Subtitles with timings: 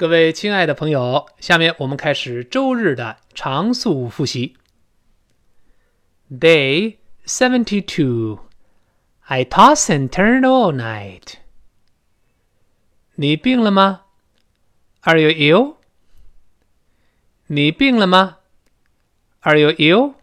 [0.00, 4.56] 各位亲爱的朋友，下面我们开始周日的常速复习。
[6.30, 6.96] Day
[7.26, 8.38] seventy-two.
[9.24, 11.34] I toss and turn all night.
[13.16, 14.06] 你病了吗
[15.02, 15.74] ？Are you ill?
[17.48, 18.38] 你病了吗
[19.40, 20.14] ？Are you ill?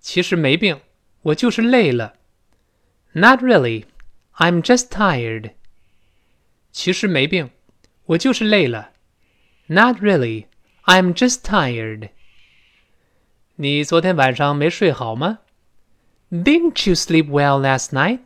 [0.00, 0.80] 其实没病，
[1.22, 2.14] 我就是累了。
[3.12, 3.84] Not really.
[4.34, 5.52] I'm just tired.
[6.72, 7.50] 其实没病。
[8.11, 8.91] 我就是累了。
[9.67, 10.45] Not really.
[10.85, 12.09] I'm just tired.
[13.55, 15.39] 你昨天晚上没睡好吗？
[16.31, 18.19] Didn't you sleep well last night?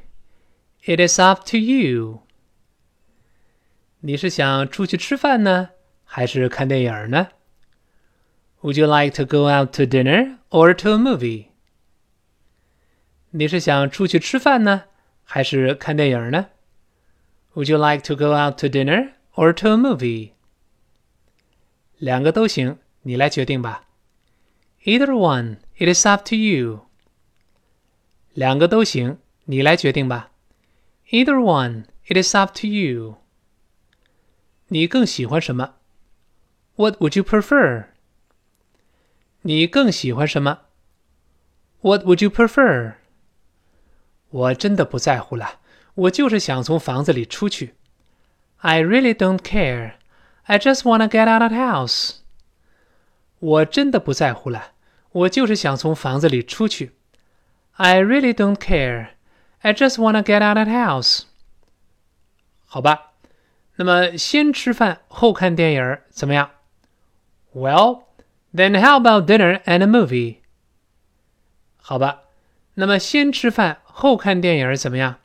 [0.85, 2.23] It is up to you.
[3.99, 5.69] 你是想出去吃饭呢，
[6.03, 7.29] 还是看电影呢？
[8.61, 11.47] Would you like to go out to dinner or to a movie?
[13.30, 14.84] 你是想出去吃饭呢，
[15.22, 16.48] 还是看电影呢
[17.54, 20.30] ？Would you like to go out to dinner or to a movie？
[21.98, 23.84] 两个都行，你来决定吧。
[24.84, 26.86] Either one, it is up to you。
[28.32, 30.30] 两个都行，你来决定吧。
[31.10, 33.16] Either one, it is up to you。
[34.68, 35.74] 你更喜欢什么
[36.76, 37.88] ？What would you prefer？
[39.42, 40.60] 你更喜欢什么
[41.80, 42.94] ？What would you prefer？
[44.29, 45.59] 我真的不在乎了，
[45.95, 47.75] 我就是想从房子里出去。
[48.57, 49.93] I really don't care.
[50.43, 52.15] I just wanna get out of the house.
[53.39, 54.71] 我真的不在乎了，
[55.11, 56.93] 我就是想从房子里出去。
[57.73, 59.09] I really don't care.
[59.59, 61.23] I just wanna get out of the house.
[62.65, 63.11] 好吧，
[63.75, 66.51] 那么先吃饭后看电影怎么样？
[67.53, 68.03] Well,
[68.53, 70.37] then how about dinner and a movie?
[71.77, 72.21] 好吧，
[72.75, 75.17] 那么先吃饭 后看电影怎么样？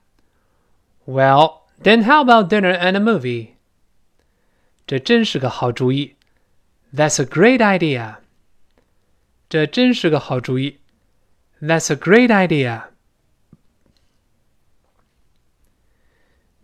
[1.07, 3.51] Well, then how about dinner and a movie?
[4.87, 6.17] 这真是个好主意。
[6.95, 8.17] That's a great idea.
[9.49, 10.79] 这真是个好主意。
[11.61, 12.85] That's a great idea.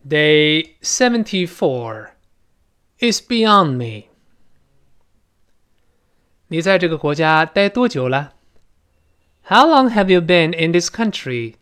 [0.07, 2.11] Day seventy-four
[2.99, 4.09] is beyond me.
[6.49, 8.35] 你在这个国家待多久了？
[9.47, 11.57] How long have you been in this country?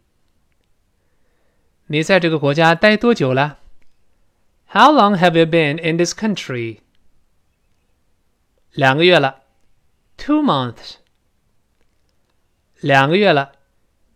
[1.86, 3.58] 你在这个国家待多久了？
[4.68, 6.78] How long have you been in this country？
[8.72, 9.42] 两个月了，
[10.16, 10.94] two months。
[12.80, 13.52] 两个月了，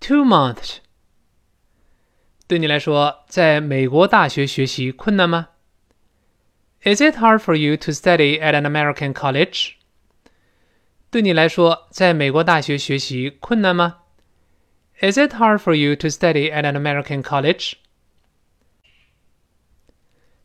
[0.00, 0.78] two months。
[2.46, 5.48] 对你来说，在美国大学学习困难吗？
[6.82, 9.72] Is it hard for you to study at an American college？
[11.10, 13.98] 对你来说，在美国大学学习困难吗
[15.00, 17.74] ？Is it hard for you to study at an American college?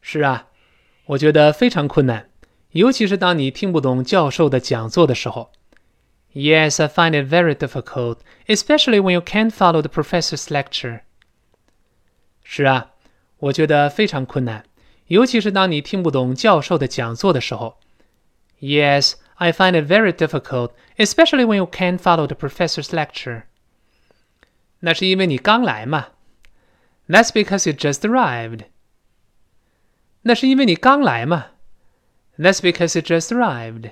[0.01, 0.47] 是啊，
[1.05, 2.29] 我觉得非常困难，
[2.71, 5.51] 尤其是当你听不懂教授的讲座的时候。
[6.33, 11.01] Yes, I find it very difficult, especially when you can't follow the professor's lecture.
[12.43, 12.91] 是啊，
[13.37, 14.63] 我觉得非常困难，
[15.07, 17.77] 尤其是当你听不懂教授的讲座的时候。
[18.61, 23.43] Yes, I find it very difficult, especially when you can't follow the professor's lecture.
[24.79, 26.09] 那是因为你刚来嘛。
[27.07, 28.65] That's because you just arrived。
[30.21, 31.51] 那是因为你刚来嘛。
[32.37, 33.91] That's because you just arrived。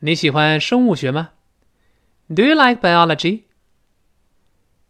[0.00, 1.32] 你喜欢生物学吗？
[2.28, 3.44] Do you like biology？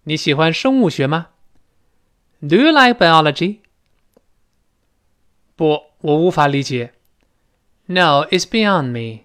[0.05, 1.31] 你喜欢生物学吗？
[2.41, 3.61] Do you like biology？
[5.57, 6.95] 不，我无法理解。
[7.87, 9.25] No, it's beyond me。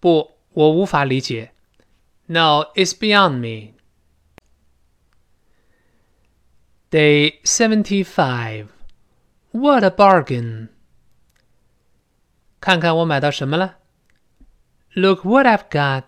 [0.00, 1.52] 不，我无法理解。
[2.32, 3.74] No, it's beyond me.
[6.90, 8.68] Day seventy-five.
[9.52, 10.68] What a bargain!
[12.60, 13.76] 看看我买到什么了。
[14.94, 16.04] Look what I've got.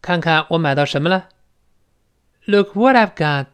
[0.00, 1.28] 看看我买到什么了。
[2.46, 3.46] Look what I've got.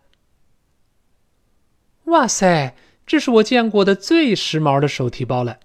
[2.05, 2.75] 哇塞，
[3.07, 5.61] 这是我见过的最时髦的手提包了。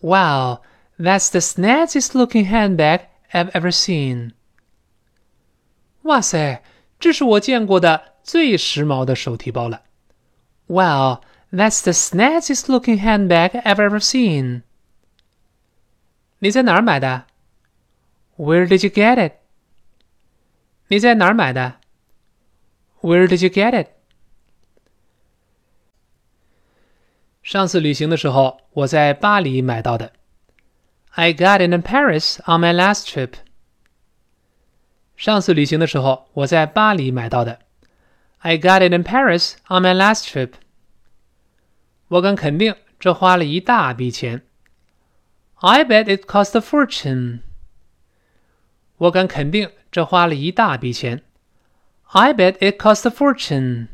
[0.00, 0.62] Wow,
[0.98, 4.32] that's the snazziest looking handbag I've ever seen.
[6.02, 6.62] 哇塞，
[6.98, 9.82] 这是我见过的最时髦的手提包了。
[10.66, 11.20] Wow,
[11.52, 14.62] that's the snazziest looking handbag I've ever seen.
[16.38, 17.26] 你在哪儿买的？
[18.36, 19.34] Where did you get it?
[20.88, 21.76] 你在哪儿买的？
[23.02, 23.88] Where did you get it?
[27.42, 30.12] 上次旅行的时候，我在巴黎买到的。
[31.14, 33.34] I got it in Paris on my last trip.
[35.16, 37.60] 上次旅行的时候，我在巴黎买到的。
[38.38, 40.52] I got it in Paris on my last trip.
[42.08, 44.42] 我敢肯定，这花了一大笔钱。
[45.56, 47.40] I bet it cost a fortune.
[48.96, 51.22] 我敢肯定，这花了一大笔钱。
[52.04, 53.88] I bet it cost a fortune.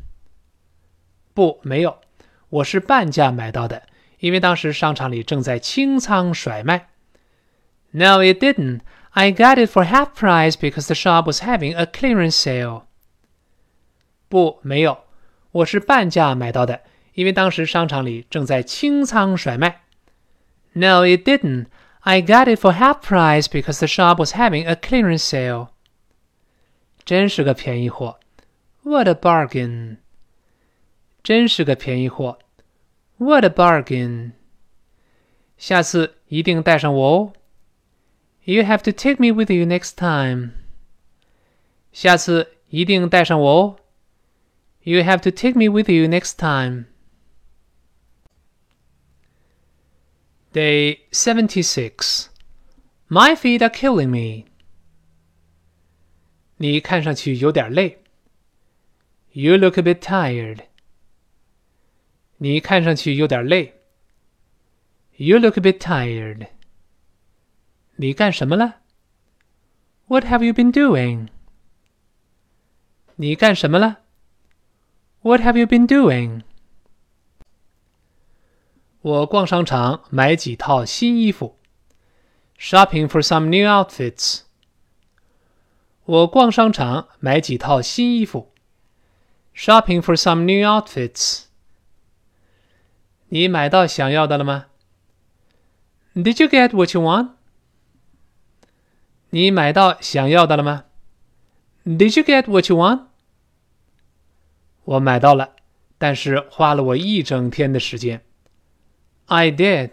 [1.34, 2.00] 不，没有，
[2.48, 3.82] 我是半价买到的，
[4.20, 6.90] 因为当时商场里正在清仓甩卖。
[7.93, 8.81] No, it didn't.
[9.12, 12.82] I got it for half price because the shop was having a clearance sale.
[14.28, 15.04] 不，没有，
[15.52, 16.82] 我是半价买到的，
[17.14, 19.82] 因为当时商场里正在清仓甩卖。
[20.75, 21.66] No, it didn't.
[22.00, 25.69] I got it for half price because the shop was having a clearance sale.
[27.04, 28.20] 真是个便宜货！
[28.82, 29.96] What a bargain！
[31.22, 32.38] 真是个便宜货！
[33.16, 34.32] What a bargain！
[35.56, 37.32] 下次一定带上我哦。
[38.44, 40.52] You have to take me with you next time.
[41.93, 43.76] 下次一定带上我哦。
[44.82, 46.87] You have to take me with you next time.
[50.52, 52.28] Day 76.
[53.08, 54.46] My feet are killing me.
[56.58, 57.98] 你看上去有点累。
[59.32, 60.60] You look a bit tired.
[62.38, 63.75] 你看上去有点累。
[65.16, 66.46] You look a bit tired.
[67.96, 68.76] 你干什么了？
[70.06, 71.28] What have you been doing？
[73.16, 73.98] 你干什么了？
[75.22, 76.43] What have you been doing？
[79.00, 81.58] 我逛商场买几套新衣服。
[82.58, 84.43] Shopping for some new outfits。
[86.04, 88.52] 我逛商场买几套新衣服。
[89.54, 91.44] Shopping for some new outfits。
[93.28, 94.66] 你买到想要的了吗？
[96.14, 97.31] Did you get what you want？
[99.31, 100.86] 你买到想要的了吗
[101.86, 103.07] ？Did you get what you want？
[104.83, 105.56] 我买到了，
[105.98, 108.24] 但是花了我一整天的时间。
[109.28, 109.92] I did,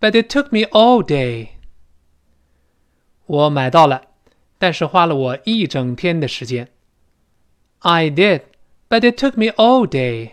[0.00, 1.48] but it took me all day。
[3.26, 4.08] 我买到了，
[4.58, 6.68] 但是花了我一整天的时间。
[7.80, 8.42] I did,
[8.88, 10.32] but it took me all day。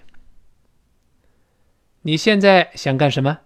[2.04, 3.40] 你现在想干什么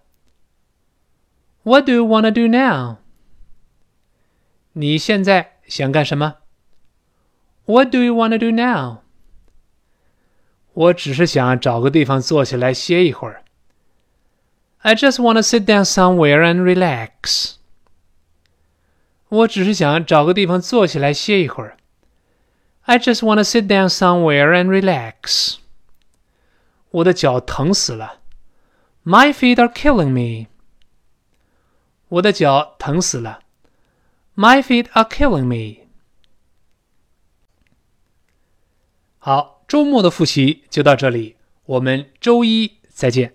[1.64, 2.98] ？What do you want to do now？
[4.76, 6.38] 你现在想干什么
[7.66, 9.02] ？What do you want to do now？
[10.72, 13.44] 我只是想找个地方坐下来歇一会儿。
[14.78, 17.54] I just want to sit down somewhere and relax。
[19.28, 21.76] 我只是想找个地方坐下来歇一会儿。
[22.82, 25.58] I just want to sit down somewhere and relax。
[26.90, 28.18] 我的脚疼死了。
[29.04, 30.48] My feet are killing me。
[32.08, 33.43] 我的脚疼死了。
[34.36, 35.84] My feet are killing me。
[39.18, 43.34] 好，周末的复习就到这里，我们周一再见。